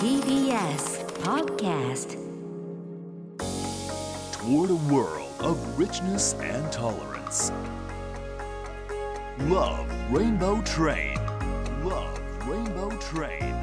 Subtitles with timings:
[0.00, 2.16] TBS Podcast
[4.32, 7.52] toward a world of richness and tolerance.
[9.40, 11.18] Love Rainbow Train.
[11.84, 12.18] Love
[12.48, 13.54] Rainbow Train.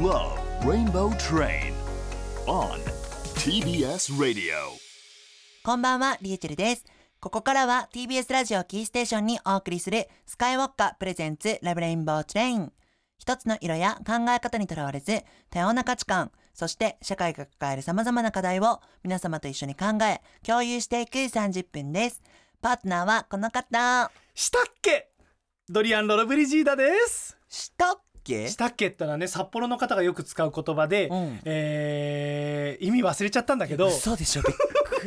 [0.00, 1.74] Love Rainbow Train.
[2.46, 2.78] On
[3.34, 4.54] TBS Radio.
[5.64, 6.84] こんばんは、リエチェルです。
[7.18, 12.72] ここからは TBS ラジオキーステーションにお送りするスカイウォッカプレゼンツラブレインボートレイン。
[13.18, 22.22] 一つの色や考え方にとらわれず、多様な価値観、そして社会が抱える様々な課題を皆様と一緒に考え、共有していく30分です。
[22.60, 24.10] パートナーはこの方。
[24.34, 25.10] したっけ？
[25.68, 27.36] ドリアン・ロロブリジーダです。
[27.48, 28.48] したっけ？
[28.48, 34.42] したっけってのはね、札幌の方がよく使う言葉で、うんえー、意味忘れちゃったんだけど、嘘でしょ？
[34.42, 34.56] びっ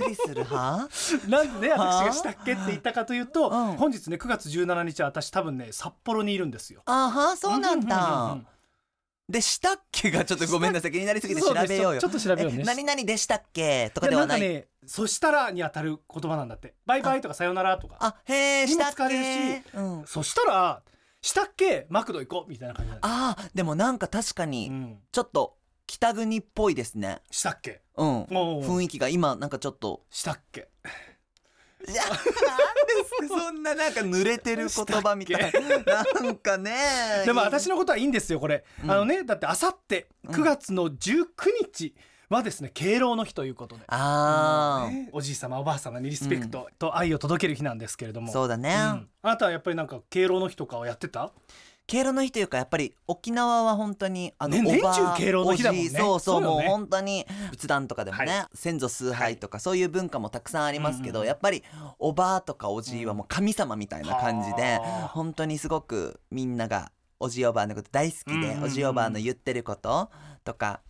[0.06, 0.88] くりするは？
[1.28, 2.04] なんでね、はあ？
[2.04, 6.82] 私がしたっけって言ったかというと、うん本日ね、9月17日は私多分ね、札幌にいるんですよ。
[6.86, 8.48] あは、そうなんだうん。
[9.30, 10.92] で、したっけがちょっとごめんなさい。
[10.92, 12.02] 気になりすぎて調べようよ。
[12.02, 13.92] ちょっと調べようねえ何々でしたっけ？
[13.94, 14.42] とかでではない。
[14.42, 16.74] なんかね、そしたらに当たる言葉なんだって。
[16.88, 17.98] バイバイとかさよならとか。
[18.00, 19.24] あ、へえ、したっ使われる
[19.62, 20.04] しけうん。
[20.08, 20.82] そしたら、
[21.22, 21.86] したっけ？
[21.90, 25.00] マクド行こうみたいな感じなんだああ、でもなんか確かうに、ん。
[25.12, 27.22] ちょっと北国っぽいですね。
[27.32, 27.82] したっけ？
[27.98, 28.08] うん。
[28.32, 30.04] おう雰囲気が今なんかちょっと。
[30.10, 30.70] したっけ？
[31.88, 33.40] いや、なんですか？
[33.40, 35.52] そんななんか濡れてる言葉みたい
[35.86, 36.04] な。
[36.22, 37.24] なんかね。
[37.26, 38.64] でも私のことはいいんですよ、これ。
[38.84, 41.26] うんあのね、だってあさって9月の19
[41.64, 41.96] 日
[42.30, 43.82] はですね、敬老の日ということで。
[43.88, 48.32] ああ、ねおじい様、おばあ様にリスペクトと愛を届ける日なんですけれども。
[48.32, 48.70] そうだね。
[48.70, 48.76] うん。
[48.76, 51.32] あなたはやっぱりなんか敬老の日とかをやってた？
[51.88, 55.88] 敬老の日というかやっぱり沖縄は本当にあの、ね年中敬老の日だもんね。
[55.88, 56.66] おじそうそうそうよね。
[56.68, 61.64] もう本当に仏壇とかでもね、は先祖崇拝とかそういう文化もたくさんありますけど、うんうんやっぱり
[61.98, 65.08] おばあとかおじいはもう神様みたいな感じで、はあ。
[65.08, 68.64] 本当にすごくみんながおじいおばあのこと大好きで、うんうんうん。
[68.66, 70.12] おじいおばあの言ってること
[70.44, 70.82] とか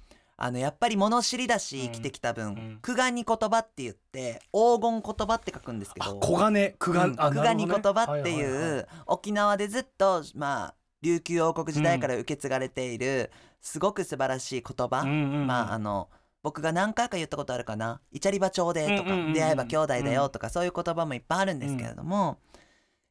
[0.42, 2.80] あのやっぱり物知りだし生きてきた分、うん。
[2.82, 8.80] 苦願に言葉って言って黄金言葉って書くんですけあ、ど小金、苦願、あうん久我に言葉ってはいはいはいい。
[8.80, 15.48] う沖縄でずっとまあ琉球王国時代から受け継がれているすごく素晴らしい言葉、うんうんうん。
[15.48, 16.10] まああの
[16.42, 22.38] 僕が何回か言ったことあるかな「イチャリバ町で」とか、うんうんうんうん出会えば兄弟だよ」とか、そういう言葉もいっぱいあるんですけれども、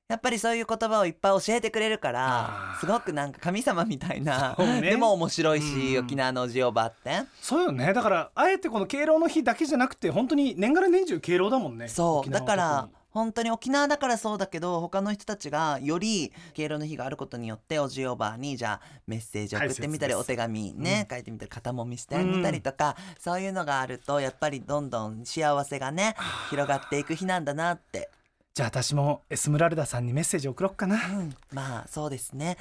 [0.09, 7.25] やっぱりそういう言葉をいっぱい教えてくれるからすごくなんか神様みたいな、ねでも面白いし、うん沖縄のおじおばって。
[7.43, 7.93] そうよね。
[7.93, 11.89] だから、あえてこの敬老の日だけじゃなくて、本当に年がら年中敬老だもんね。
[11.89, 12.31] そう。
[12.31, 26.15] だから本当に沖縄だからそうだけど、他の人たちがより敬老の日があることによって、おじいおばあに、じゃあメッセージ送ってみたり、お手紙ね、書いてみたり、肩もみしてみたりとか、そういうのがあると、やっぱりどんどん幸せがね、
[26.51, 28.09] 広がっていく日なんだなって。
[28.55, 30.97] じゃあ私もエスムラルダさんにメッセージ送ろっかな。
[30.97, 31.35] うん。
[31.53, 32.57] まあ、そうですね。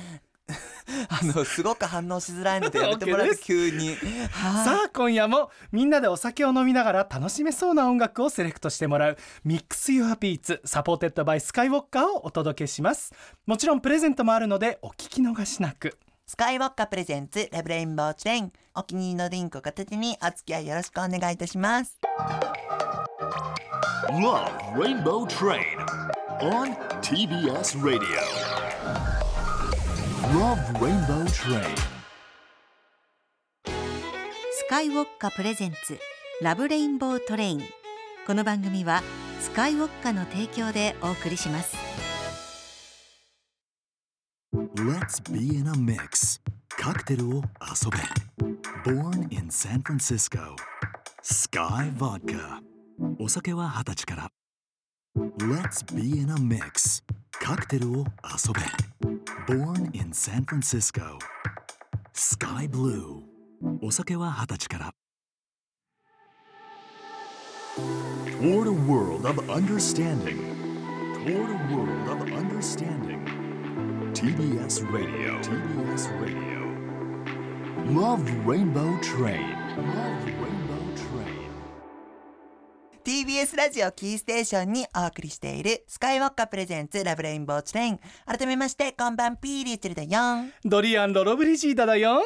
[1.10, 3.90] あの、すごく反応しづらいのでやめてもらって、急に。
[3.90, 3.98] はい。
[4.66, 13.14] さあ今夜もみんなでお酒を飲みながら楽しめそうな音楽をセレクトしてもらうミックス Your Beats サポーテッドバイスカイウォッカーをお届けします
[13.46, 15.98] もちろんプレゼントもあるのでお聞き逃しなく
[16.30, 18.52] スカイウォッカプレゼンツ、ラブレインボーチェーン。
[18.76, 21.98] お気に入りのリンクを片手にお付き合いよろしくお願いいたします。
[23.20, 25.80] Love Rainbow Train.
[26.40, 28.22] On TBS Radio.
[30.36, 31.66] Love Rainbow Train.
[34.52, 35.98] スカイウォッカプレゼンツ
[36.44, 37.64] ラブレインボートレイン
[38.28, 39.02] この番組は
[39.40, 41.76] スカイウォッカの提供でお送りします
[44.76, 46.40] Let's be in a mix.
[46.70, 47.98] カクテルを遊べ。
[48.84, 50.56] Born in San Francisco.
[51.24, 52.67] Sky Vodka.
[53.19, 54.31] お酒は二十歳から。
[55.39, 57.03] Let's be in a mix.
[57.41, 58.61] カクテルを遊べ。
[59.47, 61.19] Born in San Francisco.
[62.13, 63.23] Sky Blue.
[63.81, 64.95] お酒は二十歳から。
[68.41, 70.39] Toward a world of understanding.
[71.25, 73.25] Toward a world of understanding.
[74.13, 75.41] TBS Radio.
[75.41, 76.53] TBS Radio.
[77.91, 79.57] Love Rainbow Train.
[79.77, 80.46] Love Rainbow Train.
[83.28, 88.00] TBS ラジオキーステーションにお送りしているスカイウォッカプレゼンツラブレインボーチレイン。
[88.26, 90.54] 改めまして、こんばんピーリーチルだよん。
[90.64, 92.22] ドリアン・ロロブリジーダだよ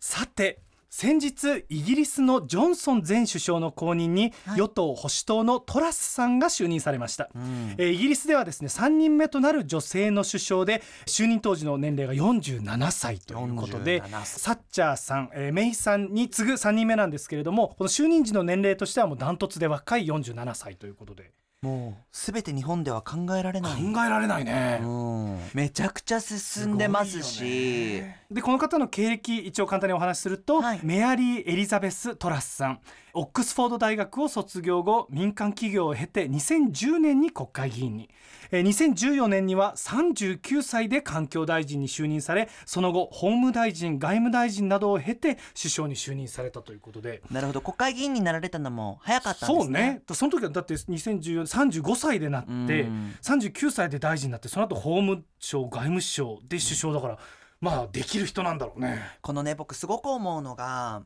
[0.00, 7.28] さて先日イギリスのジョンソン前首相の後任に、与党保守党のトラスさんが就任されました、
[7.76, 14.26] えーイギリスではですね3人目となる女性の首相で就任当時の年齢が47歳ということで47歳。
[14.26, 21.32] サッチャーさん、えーメイさんに次ぐ3人目なんですけれどもこの就任時の年齢としてはもうダントツで若い47歳ということで。
[21.62, 23.82] もう、すべて日本では考えられない。
[23.82, 25.38] 考えられないね、うん。
[25.54, 30.80] めちゃくちゃ進んでますし、ねでこの方の経歴一応簡単にお話しすると、はい。
[30.82, 32.80] メアリー・エリザベス・トラスさん。
[33.14, 38.10] オックスフォード大学を卒業後民間企業を経て2010年に国会議員に。
[38.50, 47.22] えー2014年には39歳で環境大臣に就任されその後法務大臣外務大臣などを経て首相に就任されたということで。
[47.30, 47.60] なるほど。
[47.60, 49.64] 国会議員になられたのも早かったんですね。
[49.64, 50.02] そうね。
[50.12, 52.54] その時はだって2014 35歳でなってう
[52.90, 53.14] ん。
[53.22, 57.18] 39歳で大臣になってその後法務省外務省で首相だから
[57.60, 59.00] まあできる人なんだろうね。
[59.22, 61.02] このね僕すごく思うのが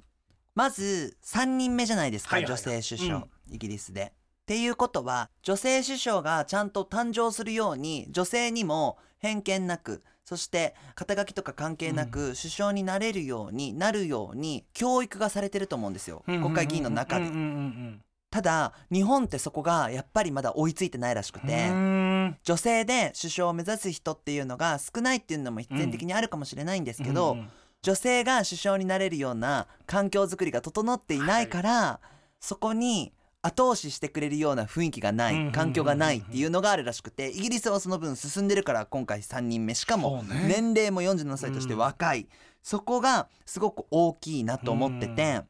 [0.55, 4.13] まず3人目じゃないですか、はいはいはい女性首相、うんイギリスで。
[4.13, 27.49] っていうことは女性首相がちゃんと誕生するように女性にも偏見なくそして肩書きとか関係なく首相になれるようになるように教育がされてると思うんですよ国会議員の中でうんうんうんただ日本ってそこがやっぱりまだ追いついてないらしくうんて女性で首相を目指す人っていうのが少ないっていうのも必然的にあるかもしれないんですけど、うんうん
[27.83, 32.01] 女性が首相になれるような環境づくりが整っていないから、
[32.39, 33.13] そこに
[33.43, 39.75] 後押ししてくれるような雰囲気がない環境がないっていうのがあるらしくてイギリスはその分進んでるから今回3人目。
[39.75, 42.29] しかも年齢も47歳として若い、
[42.63, 45.41] そこがすごく大きいなと思ってて、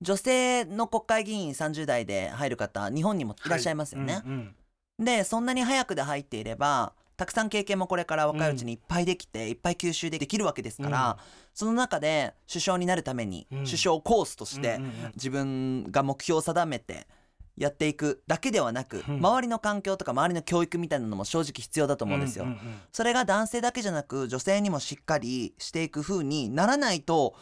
[0.00, 4.14] 女性の国会議員30代で入る方日本にもいらっしゃいますよね。
[4.14, 4.22] はい。
[4.26, 4.54] うん
[4.98, 5.04] うん。
[5.04, 11.18] でそんなに早くで入っていればたくさん経験もこれから若いうちにいっぱいできて、いっぱい吸収できるわけですから、
[11.52, 13.64] その中で首相になるために、うん。
[13.64, 15.12] 首相コースとして、うんうんうん。
[15.16, 17.08] 自分が目標を定めて
[17.56, 19.16] やっていくだけではなく、うん。
[19.16, 22.44] 周りの環境とか周りの教育みたいなのも正直必要だと思うんですよ。
[22.44, 22.58] うんうん。
[22.92, 27.34] それが男性だけじゃなく女性にもしっかりしていく風にならないと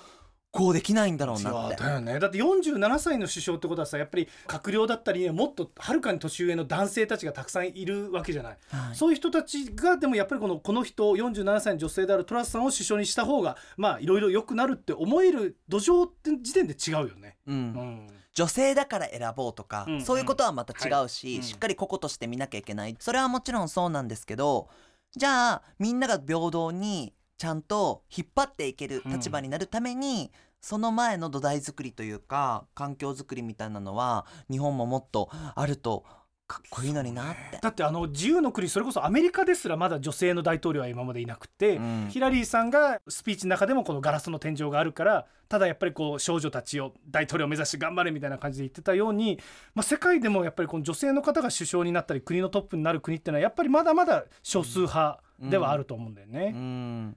[0.56, 1.76] こうできないんだろうなって。
[1.76, 1.93] だ。
[1.93, 2.19] よね。
[2.19, 8.97] だって47歳の首相ってことはさやっぱり閣僚だったりもっとはるかに年上の男性たちがたくさんいるわけじゃない、はい。
[8.97, 17.37] そういう人たちがでもやっぱりこのこの人47歳の女性であるトラスさんを首相にした方がまあいろいろ良くなるって思える土壌って時点で違うよね。
[17.47, 17.55] うん。
[17.55, 18.06] うん。
[18.32, 21.37] 女性だから選ぼうとか、うんそういうことはまた違うし、はい。
[21.37, 22.97] うんしっかり個々として見なきゃいけない。
[22.99, 24.69] それはもちろんそうなんですけど
[25.17, 30.32] じゃあみんなが平等にちゃんと引っ張っていける立場になるために、
[30.67, 36.05] その前の土台作りというか環境づくりみたいなのは日本ももっとあると
[36.49, 37.59] かっこいいのになって。
[37.63, 49.39] だってあの自由の国それこそアメリカですらまだ女性の大統領は今までいなくて、うんヒラリーさんがスピーチの中でもこのガラスの天井があるからただやっぱりこう少女たちを大統領を目指して頑張れみたいな感じで言ってたように、
[49.77, 56.51] まあ、世界でもやっぱりこの女性の方が首相になったり国のトップになる国っていうのはやっぱりまだまだ少数派ではあると思うんだよね。
[56.53, 57.17] うん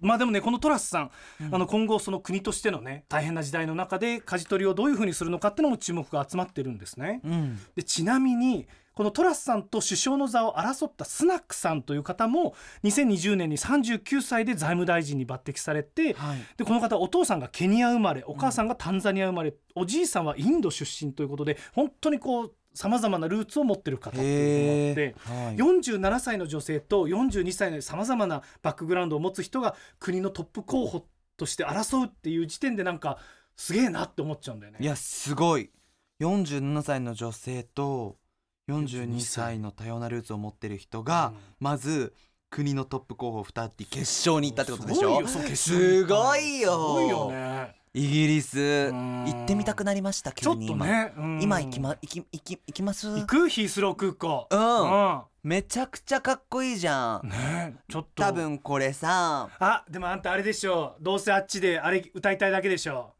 [0.00, 1.10] まあでもねこのトラスさん、
[1.40, 1.54] うん。
[1.54, 7.20] あの今後その国としてのね大変な時代の中で舵取りをどういうふうにするのかっていうのも注目が集まってるんですね。
[7.24, 7.58] うん。
[7.74, 12.54] でちなみにこのトラスさんと首相の座を争ったスナックさんという方も
[12.84, 16.38] 2020年に39歳で財務大臣に抜擢されてはい。
[16.56, 25.34] でこの方お父さんがケニア生まれお母さんがタンザニア生まれ、おじいさんはインド出身ということで本当にこうさまざまなルーツを持ってる方っていうのもあって。
[25.46, 31.06] はい47歳の女性と42歳のさまざまなバックグラウンドを持つ人が国のトップ候補
[31.36, 33.18] として争うっていう時点でなんか
[33.56, 34.78] すげえなって思っちゃうんだよね。
[34.80, 35.70] いやすごい
[36.20, 38.16] 47歳の女性と
[38.68, 42.14] 42歳の多様なルーツを持ってる人が、まず
[42.50, 45.26] 国のトップ候補2人決勝に行ったってことでしょ？
[45.26, 47.79] すごいよすごいよね。
[47.92, 48.92] イギリス。
[48.92, 49.24] ん。
[49.24, 51.12] 行ってみたくなりました急に今、ね。
[51.16, 51.42] うん。
[51.42, 53.08] 今行きま行き行き行きます？
[53.08, 53.48] 行く？
[53.48, 54.46] ヒースロー空港。
[54.48, 55.18] うん。
[55.18, 57.26] うめちゃくちゃかっこいいじゃん。
[57.26, 58.22] んねちょっと。
[58.22, 58.30] 多。
[58.32, 59.48] 分これさ。
[59.58, 63.14] あでもあんたあれでしょどうせあっちであれ歌いたいだけでしょ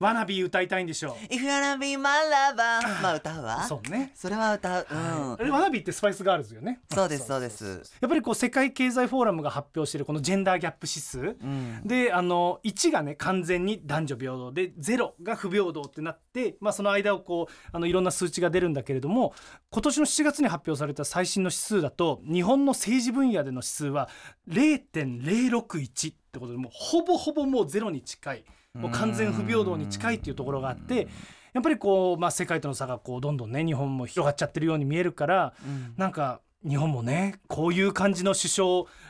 [0.00, 3.02] ワナビー歌いたいんでしょ If you wanna be my lover.
[3.02, 3.64] まあ歌うわ。
[3.64, 4.12] そうね。
[4.14, 4.86] それは歌う。
[4.90, 6.80] うん、あれワナビーってスパイスガールズよね。
[6.90, 7.92] そうですそうです。
[8.00, 11.82] やっぱりこう世界経済フォーラムが発表しているこのジェンダーギャップ指数、うん。
[11.84, 19.34] であの1がね完全に男女平等で0が不平等ってなって、まあ、その間をこうあのいろんな数値が出るんだけれども
[19.70, 24.08] 今年の7月に発表された最新の指数だと日本の政治分野での指数は
[24.48, 31.08] 0.061ってことでもうほぼほぼもうゼロに近いもう完全不平等に近いっていうところがあって
[31.52, 35.94] やっぱりこう、まあ、世界との差がこうどんどんね日本も広がっちゃってるように見えるからうん。
[35.96, 38.68] なんか日本もねこういう感じの首相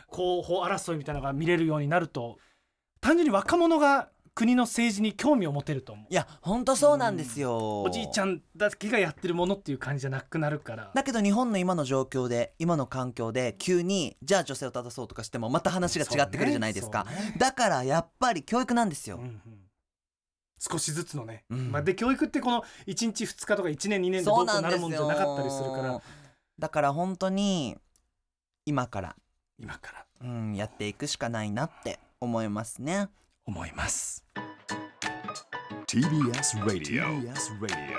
[0.08, 2.38] 候補争いみたいなのが見れるようになると
[3.00, 6.06] 単純に若者が国の政治に興味を持てると思う。
[6.08, 7.82] いやほんとそうなんですよ。
[7.82, 10.90] おじいちゃんだけがやってるものっていう感じじゃなくなるから。
[10.94, 17.34] だけど日本の今の状況で今の環境で急にじゃあ女性を正そうとかしてもまた話が違ってくるじゃないですか、そうね。
[17.38, 19.40] だからやっぱり教育なんですよ、うんうん。
[20.58, 21.72] 少しずつのね、うん。
[21.72, 26.00] まあ、で教育ってこの1日2日とか1年2年でどそううこうなるもんじゃなかったりするから。
[26.58, 27.76] だから本当に
[28.64, 29.16] 今から、
[29.58, 30.06] 今から。
[30.22, 33.08] うん、やっていくしかないなって思いますね
[33.50, 34.24] 思います
[35.88, 37.02] TBS Radio.
[37.02, 37.98] TBS Radio.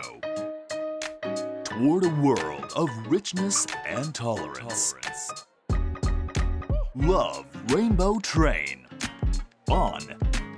[1.65, 4.95] Toward a world of richness and tolerance.
[6.95, 8.85] Love Rainbow Train.
[9.69, 9.99] On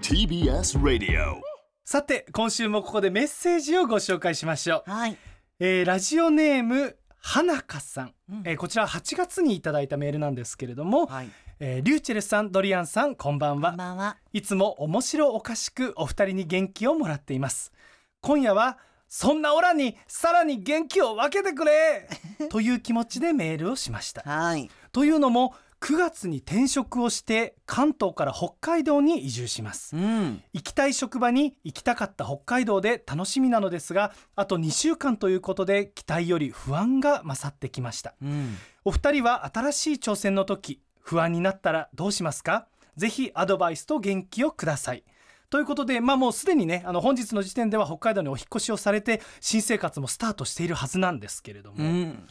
[0.01, 1.41] TBS Radio.
[1.83, 5.17] さて今週もここでメッセージをご紹介しましょう、はい
[5.59, 11.31] えーラジオネーム花香さん、うんえーこちら8月にいただいたメールなんですけれども、はい
[11.65, 13.69] えーリューチェルさんドリアンさんこんばんは。
[13.69, 14.17] こんばんは。
[14.33, 17.71] いつも面白おかしくお二人に元気をもらっています。
[18.19, 18.77] 今夜は
[19.07, 22.09] そんなオラにさらに元気を分けてくれ
[22.51, 24.23] という気持ちでメールをしました。
[24.29, 24.69] はい。
[24.91, 29.95] というのも9月に転職をして関東から北海道に移住します。
[29.95, 30.43] うん。
[30.51, 38.15] 行きたい職場に行きたかった北海道で楽しみなのですがあと2週間ということで期待より不安が勝ってきました。
[38.21, 38.57] うん。
[38.83, 42.67] お二人は新しい挑戦の時不安になったらどうしますか？
[42.97, 45.03] ぜひアドバイスと元気をください。
[45.49, 52.27] ということでまあもうすでにねあの本日の時点では北海道にお引っ越しをされて新生活もスタートしているはずなんですけれども、うん。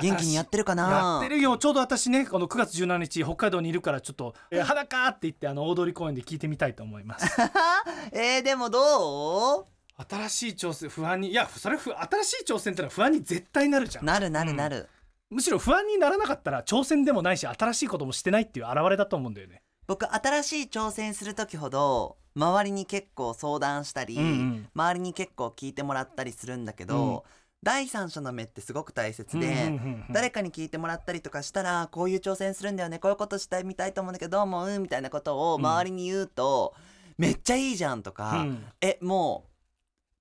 [0.00, 0.82] 元気にやってるかな？
[0.90, 1.58] やってるよ。
[1.58, 4.60] ちょうど私ねこの9月17日北海道にいるからちょっと「え？
[4.60, 7.26] ー裸!」って言ってあの大通公園で聞いてみたいと思います。
[8.12, 9.66] えー、でもど
[10.08, 14.06] 新しい挑戦不安にいやそれふ新しい挑戦ってのは不安に絶対なるじゃうん。
[14.06, 14.88] なるなるなる、
[15.30, 19.62] むしろ不安にならなかったら挑戦でもないし新しいこともしてないっていう表れだと思うんだよね。
[19.86, 24.68] 僕新しい挑戦する時ほど周りに結構相談したり、うんうん。
[24.74, 27.24] 周りに結構聞いてもらったりするんだけど、
[27.62, 29.66] 第三者の目ってすごく大切で、うんうんうん
[30.08, 30.12] うん。
[30.12, 36.74] 誰かに聞いてもらったりとかしたらこういう挑戦するんだよねこういうことしたいみたいと思うんだけどどう思うみたいなことを周りに言うと、
[37.18, 38.64] めっちゃいいじゃんとか、うん。
[38.80, 39.49] えもう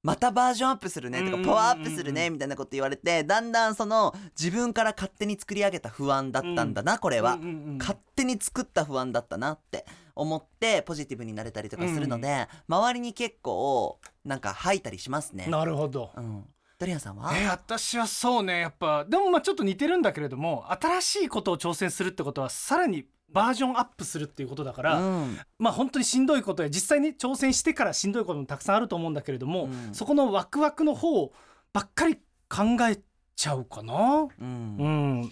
[0.01, 1.29] またバージョンアップするね。
[1.29, 2.29] とか、パワーアップするね。
[2.29, 7.38] みたいなこと言われてだんだんその自分から勝手に作り上げた不安だったんだな、これは、
[7.79, 15.48] 勝手に作った不安だったなって思ってポジティブになれたりとかするので、周りに結構なんか吐いたりしますね。
[15.48, 16.12] なるほど。
[16.15, 16.46] うん、
[16.77, 18.62] ドリアンさんは、えー私はそうね。
[18.62, 25.38] やっぱでもまあちょっと似てるんだけれども新しいことを挑戦するってことはさらにバージョンアップするっていうことだから、うん。
[25.57, 29.93] まあ本当にしんどいことや実際に挑戦してからしんどいこともたくさんあると思うんだけれども、うん。
[29.93, 31.31] そこのワクワクの方
[31.74, 32.15] ばっかり
[32.50, 33.00] 考え
[33.36, 34.27] ちゃうかな？
[34.39, 34.77] うん。
[34.77, 35.31] うん、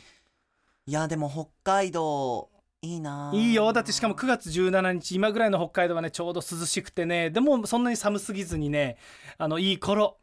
[0.86, 2.50] いやでも北海道
[2.82, 3.74] いいないいよ。
[3.74, 7.32] だってしかも9月17日今ぐらいの北海道はねちょうど涼しくてね。
[7.32, 8.98] でもそんなに寒すぎずにね
[9.38, 10.20] あのいい頃。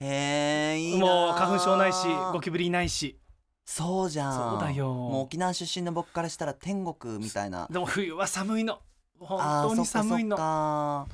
[0.00, 3.18] へえいいなもう花粉症ないしゴキブリいないし
[3.64, 4.32] そうじゃん。
[4.52, 4.92] そうだよ。
[4.92, 7.68] もう沖縄出身の僕からしたら天国みたいな。
[7.70, 8.80] でも冬は寒いの。
[9.20, 11.06] あ本ー当に寒いの。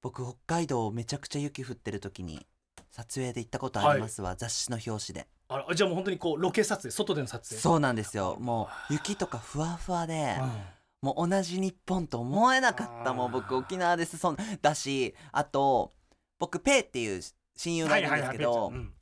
[0.00, 2.44] 僕北海道めちゃくちゃ雪降ってる時に
[2.90, 5.28] 撮影で行ったことありますわ、雑誌の表紙で。
[5.48, 6.90] あらじゃあもう本当にこうロケ撮影。
[6.90, 8.36] 外での撮影そうなんですよ。
[8.40, 11.08] もう雪とかふわふわで、うん。
[11.08, 14.18] もう同じ日本と思えなかったもう僕沖縄です。
[14.18, 15.92] そんだしあと
[16.38, 17.20] 僕ペイっていう
[17.56, 18.92] 親友がいるんですけど、はいはいはいうん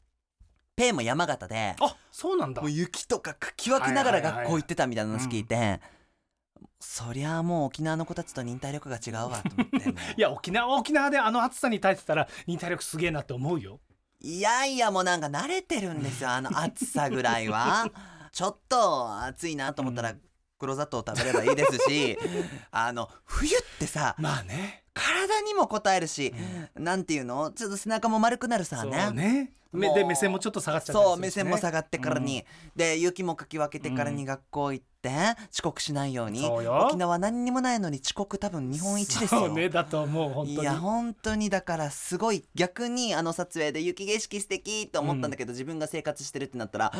[0.76, 2.62] ペイも山形であそうなんだ。
[2.62, 5.80] もう雪とかかき分けながら学校行ってたみたいな話聞いて、
[6.78, 13.80] そりゃあもう沖縄の子たちと忍耐力が違うわと思って いや沖縄は沖縄であの暑さに耐えてたら忍耐力すげえなって思うよ。
[14.22, 17.86] いやいやもうなんか慣れてるんですよあの暑さぐらいは。
[18.32, 20.14] ちょっと暑いなと思ったら
[20.60, 22.18] 黒砂糖食べればいいですし
[22.70, 24.84] あの冬ってさまあね。
[24.92, 26.34] 体にも応えるし、
[26.74, 27.52] なんていうの？
[27.52, 29.10] ちょっと背中も丸くなるさそうね。
[29.12, 35.10] ね目で目線もちょっと下がっちゃったりそう目線も下がってからに、で雪もかき分けてからに学校行って、
[35.52, 36.86] 遅刻しないようにそうよ。
[36.88, 39.40] 沖縄何にもないのに遅刻多分日本一ですよ。
[39.42, 40.60] そうねだと思う本当に。
[40.60, 46.92] いや本当にだからすごい逆にあの撮影で雪景色素敵と思ったんだけど、自分が生活してるってなったら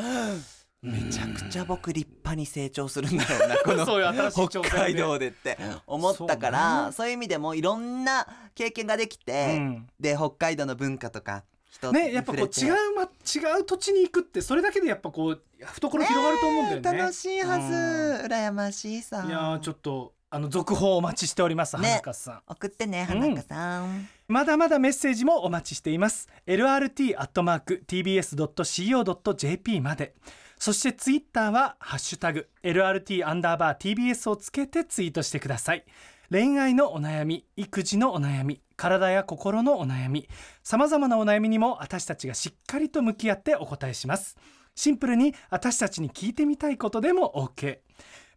[0.83, 9.87] めちゃくちゃ僕立派に成長するんだろうなこの北海道でって思ったからそういう意味でもいろんな経験ができて、うん。
[10.01, 19.25] で北海道の文化とか人ねやっぱこう違う、ま、違う土地に行くってそれだけでやっぱこう懐広がると思うんだよね、楽しいはず、羨ましいさ。
[19.27, 21.89] いやーちょっとあの続報お待ちしております、ね。
[21.89, 22.43] 花香さん。
[22.47, 23.21] 送ってねうん。
[23.21, 26.29] 花香さん、まだまだメッセージもお待ちしています。
[26.47, 30.15] LRT アットマーク tbs.co.jp まで。
[30.57, 35.85] そしてツイッターはハッシュタグ LRT アンダーバー TBS をつけてツイートしてください。
[36.31, 40.29] 恋愛のお悩み育児のお悩み体や心のお悩み
[40.63, 44.37] さまざまなお悩みにも私たちがしっかりと向き合ってお答えします。
[44.77, 47.79] シンプルに私たちに聞いてみたいことでも OK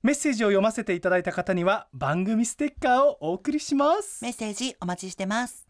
[0.04, 5.66] メッセージを読ませていただいた方には番組ステッカーをお送りしますメッセージお待ちしてます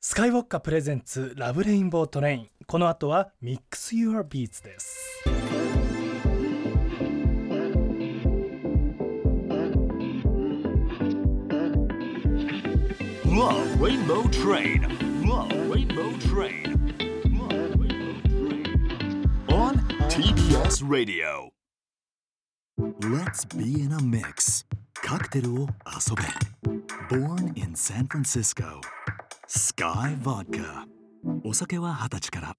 [0.00, 5.24] スカイウォッカプレゼンツラブレインボートレインこの後はミックス Your Beats です
[13.26, 14.86] Love Rainbow Train.
[15.22, 16.78] Love Rainbow Train.
[17.36, 19.44] Love Rainbow Train.
[19.48, 19.74] On
[20.08, 21.53] TBS Radio.
[23.00, 24.64] Let's be in a mix.
[25.02, 26.22] カクテルを遊べ。
[27.10, 28.80] Born in San Francisco.
[29.48, 30.86] Sky Vodka.
[31.42, 32.54] お酒は二十歳から。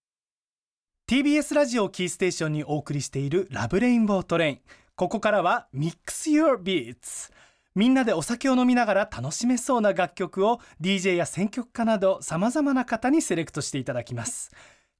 [1.09, 4.59] TBS ラジオキーステーションにお送りしているラブレインボートレイン
[4.95, 7.31] ここからは Mix Your Beats
[7.73, 14.51] みんなでお酒を飲みながら楽しめそうな楽曲を DJ や選曲家などさまざまな方にセレクトしていただきます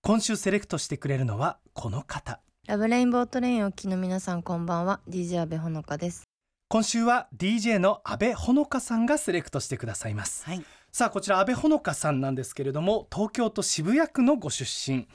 [0.02, 5.00] 今週セレクトしてくれるのはこの方 Love Rainbow Train をお聴きの皆さんこんばんは。
[5.08, 6.24] DJ 阿部ほのかです。
[6.68, 15.08] 今週は DJ の阿部ほのかさんがセレクトしてくださいます、はい、さあこちら阿部ほのかさんなんですけれども東京都渋谷区のご出身。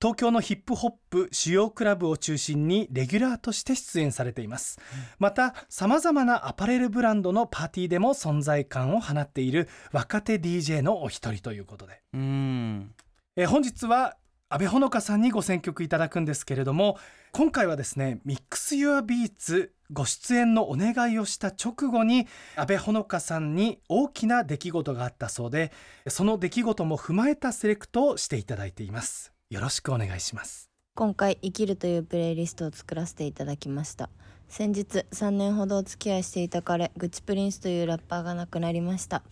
[0.00, 12.94] 東京のヒップホップ主要クラブを中心にレギュラーとして出演されています、うん、またさまざまなアパレルブランドのパーティーでも存在感を放っている若手 DJ のお一人ということでうん
[13.36, 14.16] え本日は
[14.54, 16.96] 阿部ほのかさんにご選曲いただくんですけれども
[17.32, 25.72] 今回はですね「MIX YOUR BEATS」ご出演のお願いをした直後に阿部ほのかさんに大きな出来事があったそうで
[26.06, 29.32] その出来事も踏まえたセレクトをしていただいています。
[29.50, 30.70] よろしくお願いします。
[30.94, 34.08] 今回生きるというプレイリストを作らせていただきました。
[34.48, 39.24] 先日3年ほどお付き合いしていた彼 Gucci Prince というラッパーが亡くなりました。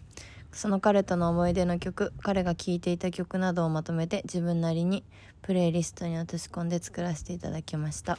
[0.52, 5.02] その彼との思い出の曲彼が聴いていた曲などをまとめて自分なりに
[5.40, 8.18] プレイリストに落とし込んで作らせていただきました。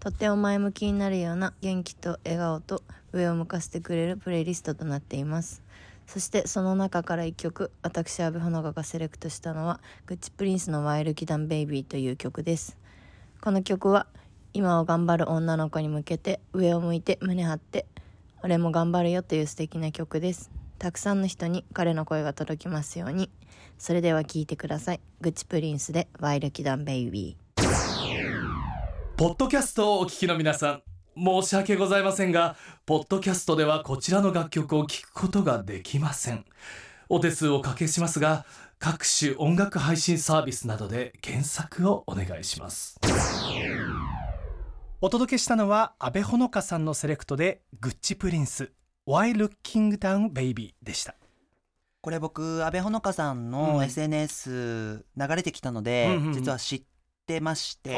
[0.00, 2.82] とっても前向きになるような元気と笑顔と
[3.12, 5.62] 上を向かせてくれるプレイリストとなっています。
[6.06, 12.78] そしてその中から1曲私阿部穂香がセレクトしたのはグッチプリンスの「ワイルキダンベイビー」という曲です。
[13.42, 14.06] この曲は
[14.54, 17.84] 今を頑張る女の子に向けて上を向いて胸張って
[18.42, 20.50] 俺も頑張るよという素敵な曲です。
[20.78, 23.30] たくさんの人に彼の声が届きますように。
[23.78, 25.00] それでは聴いてください。
[25.20, 27.58] グッチプリンスで「ワイルキダンベイビー」
[29.16, 30.82] ポッドキャストをお聞きの皆さん
[31.16, 36.44] 申し訳ございませんがポッドキャストではこちらの楽曲を聴くことができません。
[37.08, 38.44] お手数をおかけしますが
[38.78, 43.00] 各種音楽配信サービスなどで検索をお願いします。
[45.00, 48.72] お届けしたのは阿部ほのかさんのセレクトでグッチプリンス
[49.08, 51.14] Why Looking Down Baby でした。
[52.02, 56.82] これ僕阿部ほのかさんの SNS 流れてきたので、うんうんうん、実は知っ
[57.26, 57.96] てまして、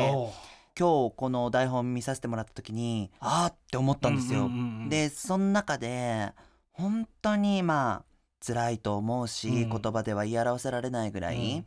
[0.79, 4.49] 今日この台本見させてもらった時にああって思ったんですよ。
[4.88, 6.31] でその中で
[6.70, 11.66] 本当にまあ辛いと思うし、うん、言葉では言い表せられないぐらい、うん、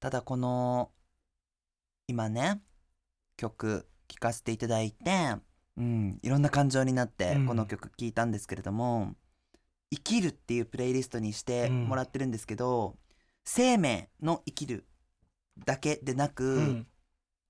[0.00, 0.90] ただこの
[2.08, 2.60] 今ね
[3.36, 5.36] 曲聴かせていただいて、
[5.78, 9.16] うん、いろんな感情になってこの曲聴いたんですけれども、うん、
[9.94, 12.96] 生きるっていうプレイリストにしてもらってるんですけど、
[13.44, 14.84] 生命の生きる
[15.64, 16.84] だけでなく、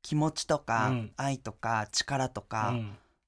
[0.03, 2.75] 気持ちとか、愛とか力とか、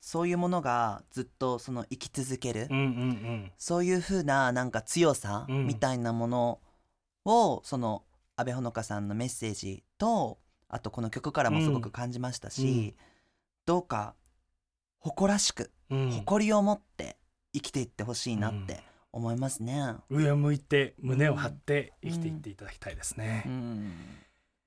[0.01, 6.61] そういうものがずっとその生き続ける、うんうんうん、そういうふうななんか強さみたいなもの
[7.25, 8.05] を、その
[8.37, 13.05] 阿部ほのかさんのメッセージとあとこの曲からもすごく感じましたし、うん、
[13.67, 14.15] どうか
[15.01, 17.17] 誇らしく、うん、誇りを持って
[17.53, 18.81] 生きていってほしいなって
[19.13, 23.43] 思いますね、上を向いて胸を張って生きていっていただきたいですね。
[23.47, 23.93] うん。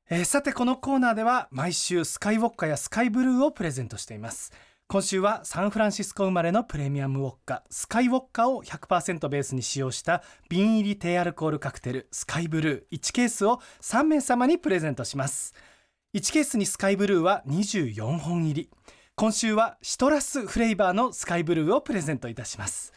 [0.10, 4.52] えー、さてこのコーナーでは毎週スカイウォッカやスカイブルーをプレゼントしています。
[4.88, 12.98] 今週はサンフランシスコ生まれのプレミアムウォッカスカイウォッカを100%ベースに使用した瓶入り低アルコールカクテル SKYY BLUE。
[12.98, 15.54] 1ケースを3名様にプレゼントします。
[16.14, 18.70] 1ケースに SKYY BLUE は24本入り
[19.16, 22.94] 今週はシトラスフレーバーの SKYY BLUE をプレゼントいたします。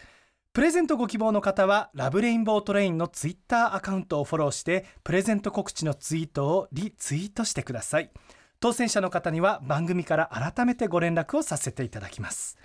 [0.54, 8.10] プレゼントご希望の方は Love Rainbow Train のツイッターアカウントをフォローしてプレゼント告知のツイートをリツイートしてください。
[8.60, 12.56] 当選者の方には番組から改めてご連絡をさせていただきます。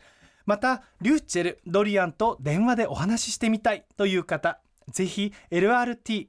[0.46, 6.24] またりゅうちぇるドリアンと電話でお話ししてみたいという方ぜひ lrt.tbs.co.jp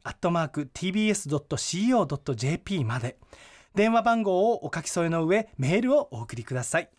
[2.85, 3.16] まで。
[3.74, 6.90] 電話番号をお書き添えの上メールをお送りください。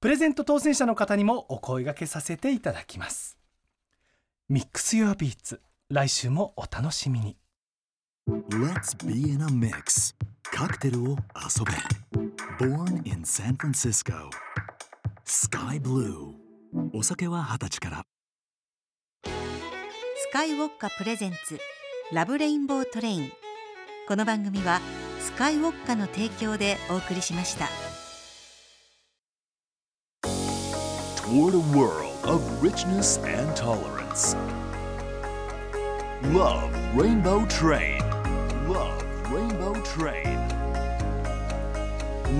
[0.00, 3.36] プレゼント当選者の方にもお声掛けさせていただきます。
[4.48, 7.36] MIX YOUR BEATS来週もお楽しみに。
[8.48, 10.14] Let's be in a mix.
[10.42, 12.66] カクテルを遊べ。
[12.66, 14.30] Born in San Francisco.
[15.26, 16.32] Sky Blue.
[16.94, 18.02] お酒は二十歳から。
[19.22, 19.30] ス
[20.32, 21.58] カイウォッカプレゼンツ
[22.10, 23.30] ラブレインボートレイン。
[24.08, 24.80] この番組は
[25.20, 27.89] スカイウォッカの提供でお送りしました
[31.30, 34.34] Toward a world of richness and tolerance
[36.24, 38.00] Love Rainbow Train
[38.66, 40.48] Love Rainbow Train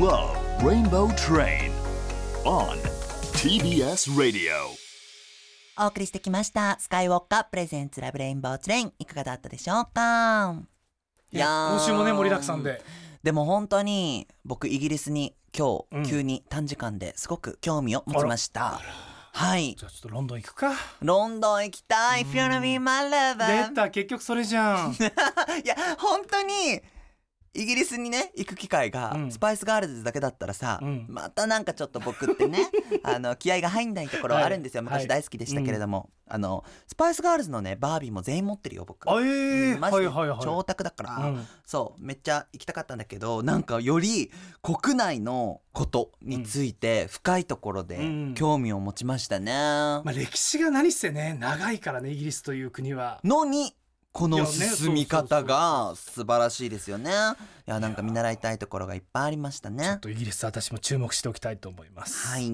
[0.00, 1.70] Love Rainbow Train
[2.44, 2.78] on
[3.38, 4.54] TBS Radio
[5.78, 10.56] お送りしてきましたスカイウォッカプレゼンツラブレインボーツレインいかがだったでしょうか
[11.32, 12.82] いや今週もね盛りだくさんで
[13.22, 16.04] でも本当に僕イギリスに今うん。
[16.04, 18.80] 日急に短時間ですごく興味を持ちました、
[19.32, 19.74] はい。
[19.76, 20.74] じゃあちょっとロンドン行くか。
[21.00, 22.22] ロンドン行きたい。
[22.22, 23.90] If you wanna be my 出 lover た。
[23.90, 24.92] 結局それじゃん。
[24.94, 24.96] い
[25.66, 26.80] や本当に
[27.52, 29.30] イギリスにね行く機会が、うん。
[29.30, 31.06] スパイスガールズだけだったらさ、うん。
[31.08, 32.70] またなんかちょっと僕ってね
[33.02, 34.92] あの気合が入んないところはあるんですよ、はい。
[34.92, 39.10] 昔大好きでしたけれども、あのスパイスガールズのねバービーも全員持ってるよ僕。
[39.10, 39.74] あえー。
[39.74, 40.06] うんマジで。
[40.06, 40.40] はいはい
[40.80, 41.46] だから、うん。
[41.66, 42.04] そう。
[42.04, 44.30] めっちゃ行きたかったんだけどなんかより
[44.62, 48.34] 国内のことについて深いところでうん。
[48.34, 53.20] 興味を持ちましたね、まあ歴史が何せね長いからねイギリスという国は。
[53.24, 53.74] のに
[54.12, 57.10] この進み方が素晴らしいですよね。
[57.10, 59.98] いやなんか見習いたいところがいっぱいありましたちょっね。
[60.00, 62.50] とイギリス私も注目しておきたいと思いますはい。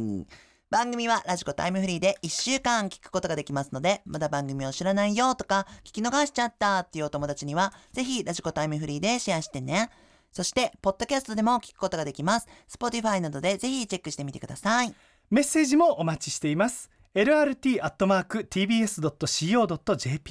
[0.68, 9.90] 番組はラジコタイムフリーで1週間聞くことができますので、まだ番組を知らないよとか、聞き逃しちゃったっていうお友達には、ぜひラジコタイムフリーでシェアしてね。
[10.32, 12.48] そして、ポッドキャストでも聞くことができます。
[12.68, 14.92] Spotify などでぜひチェックしてみてください。
[15.30, 18.40] メッセージもお待ちしています lrt.tbs.co.jp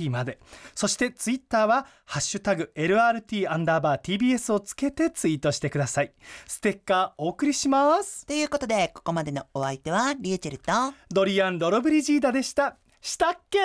[0.10, 0.40] まで。
[0.74, 6.14] そしてツイッターはハッシュタグ LRT アンダーバー TBS をつけてツイートしてください。
[6.48, 8.26] ステッカーお送りします。
[8.26, 10.72] ということで、ここまでのお相手はリューチェルと、
[11.10, 12.78] ドリアン・ロロブリジーダでした。
[13.02, 13.60] したっけ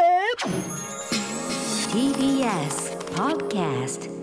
[1.91, 4.20] TBS Podcast